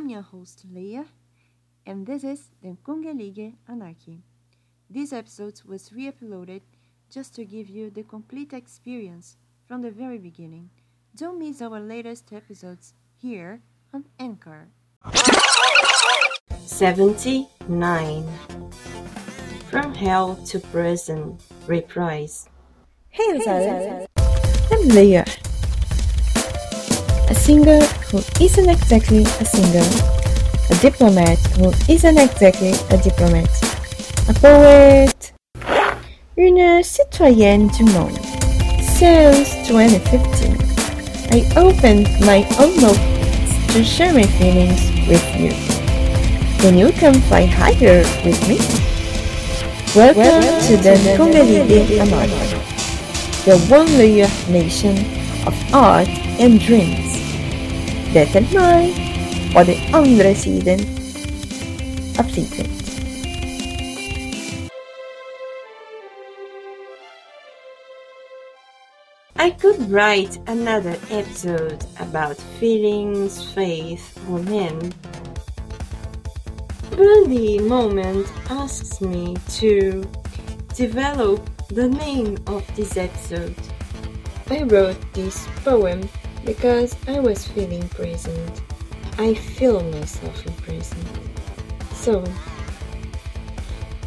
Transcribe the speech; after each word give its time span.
I'm 0.00 0.08
your 0.08 0.22
host 0.22 0.64
Leah, 0.72 1.04
and 1.84 2.06
this 2.06 2.24
is 2.24 2.52
Den 2.62 2.78
Kungelige 2.82 3.52
Anarchy. 3.68 4.22
This 4.88 5.12
episode 5.12 5.60
was 5.66 5.92
re 5.92 6.10
uploaded 6.10 6.62
just 7.10 7.34
to 7.34 7.44
give 7.44 7.68
you 7.68 7.90
the 7.90 8.02
complete 8.04 8.54
experience 8.54 9.36
from 9.68 9.82
the 9.82 9.90
very 9.90 10.16
beginning. 10.16 10.70
Don't 11.14 11.38
miss 11.38 11.60
our 11.60 11.78
latest 11.78 12.32
episodes 12.32 12.94
here 13.20 13.60
on 13.92 14.06
Anchor. 14.18 14.68
79 16.64 18.26
From 19.68 19.94
Hell 19.94 20.36
to 20.46 20.60
Prison 20.60 21.36
Reprise 21.66 22.48
Hey, 23.10 23.38
Zara. 23.44 24.06
I'm 24.72 24.88
Leah. 24.88 25.26
A 27.30 27.34
singer 27.34 27.80
who 28.10 28.18
isn't 28.40 28.68
exactly 28.68 29.22
a 29.22 29.44
singer. 29.44 29.86
A 30.68 30.74
diplomat 30.82 31.38
who 31.56 31.72
isn't 31.88 32.18
exactly 32.18 32.74
a 32.90 32.98
diplomat. 32.98 33.48
A 34.28 34.34
poet. 34.34 35.32
Une 36.36 36.82
citoyenne 36.82 37.68
du 37.68 37.84
monde. 37.84 38.18
Since 38.98 39.54
2015, 39.68 40.58
I 41.30 41.46
opened 41.56 42.08
my 42.26 42.44
own 42.58 42.76
notebooks 42.82 43.74
to 43.74 43.84
share 43.84 44.12
my 44.12 44.26
feelings 44.38 44.80
with 45.08 45.24
you. 45.38 45.50
Can 46.60 46.76
you 46.76 46.92
come 46.92 47.14
fly 47.28 47.46
higher 47.46 48.02
with 48.24 48.40
me? 48.48 48.58
Welcome, 49.94 50.42
to 50.66 50.76
the 50.76 50.94
Kungalide 51.16 52.00
Amara 52.00 52.60
the 53.46 53.58
one 53.70 53.86
layer 53.96 54.28
nation 54.50 54.98
of 55.46 55.54
art 55.72 56.08
and 56.38 56.60
dreams. 56.60 57.09
Det 58.12 58.34
är 58.36 58.58
mig 58.58 58.94
och 59.56 59.66
den 59.66 59.94
andra 59.94 60.34
sidan 60.34 60.80
av 62.18 62.26
livet. 62.26 62.70
I 69.38 69.50
could 69.60 69.90
write 69.90 70.40
another 70.46 70.96
episode 71.10 71.78
about 71.98 72.36
feelings, 72.58 73.54
faith, 73.54 74.18
or 74.30 74.38
men. 74.38 74.92
But 76.90 77.28
the 77.28 77.58
moment 77.60 78.26
asks 78.48 79.00
me 79.00 79.36
to 79.60 80.04
develop 80.76 81.40
the 81.68 81.88
name 81.88 82.38
of 82.46 82.62
this 82.76 82.96
episode. 82.96 83.54
I 84.50 84.64
wrote 84.64 84.98
this 85.14 85.46
poem 85.64 86.08
because 86.44 86.96
I 87.06 87.20
was 87.20 87.46
feeling 87.46 87.88
present. 87.90 88.62
I 89.18 89.34
feel 89.34 89.82
myself 89.82 90.46
in 90.46 90.52
prison. 90.54 91.04
So, 91.94 92.24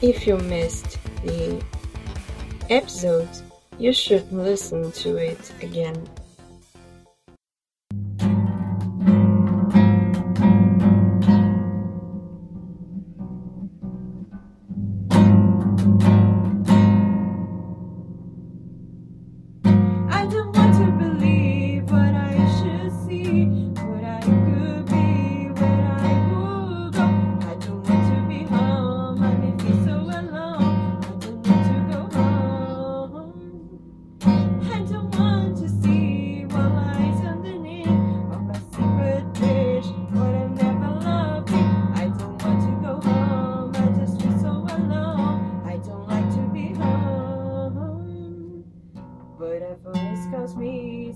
if 0.00 0.26
you 0.26 0.36
missed 0.38 0.98
the 1.24 1.62
episode, 2.70 3.28
you 3.78 3.92
should 3.92 4.32
listen 4.32 4.92
to 4.92 5.16
it 5.16 5.52
again. 5.62 6.08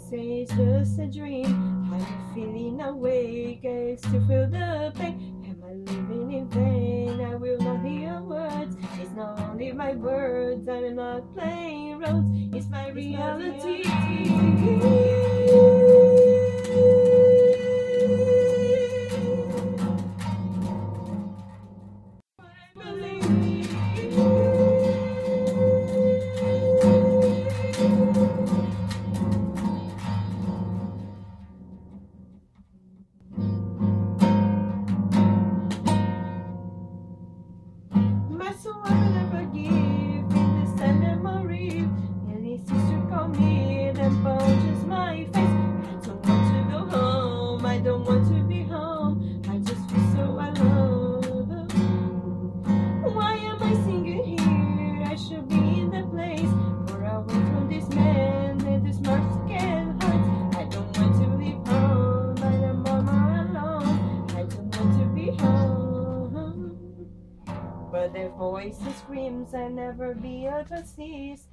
Say 0.09 0.43
it's 0.43 0.55
just 0.55 0.99
a 1.01 1.07
dream. 1.07 1.91
I'm 1.93 2.35
feeling 2.35 2.81
awake, 2.81 3.65
I 3.65 3.97
still 3.97 4.25
feel 4.29 4.49
the 4.49 4.93
pain. 4.95 5.43
Am 5.49 5.63
I 5.67 5.73
living 5.73 6.33
in 6.33 6.49
vain? 6.49 7.21
I 7.21 7.35
will 7.35 7.59
not 7.59 7.85
hear 7.85 8.21
words. 8.21 8.77
It's 9.01 9.11
not 9.13 9.41
only 9.41 9.73
my 9.73 9.95
words, 9.95 10.69
I'm 10.69 10.95
not 10.95 11.35
playing 11.35 11.99
roads. 11.99 12.29
It's 12.55 12.69
my 12.69 12.91
reality. 12.91 13.83
Voices 68.57 68.97
screams 68.97 69.53
I 69.53 69.69
never 69.69 70.15
be 70.15 70.47
a 70.47 70.65
justice. 70.65 71.47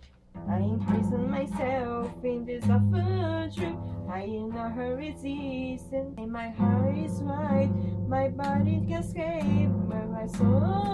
I 0.50 0.59
imprison 0.59 1.30
myself 1.30 2.09
in 2.24 2.46
this 2.46 2.64
awful 2.64 3.52
truth. 3.53 3.75
I 4.09 4.25
not 4.25 4.72
her 4.72 4.96
resistance. 4.96 6.16
And 6.18 6.31
my 6.31 6.50
heart 6.52 6.97
is 6.97 7.19
wide, 7.19 7.72
my 8.08 8.30
body 8.30 8.86
can 8.88 9.03
escape, 9.03 9.74
where 9.90 10.08
my 10.08 10.28
soul 10.28 10.93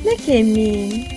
Look 0.02 0.28
at 0.28 0.42
me. 0.42 1.11